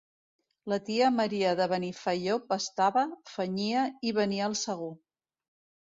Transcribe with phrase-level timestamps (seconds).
[0.71, 3.03] La tia Maria de Benifaió pastava,
[3.35, 4.93] fenyia i venia el segó.